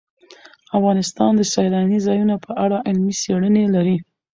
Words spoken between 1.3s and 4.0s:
د سیلانی ځایونه په اړه علمي څېړنې لري.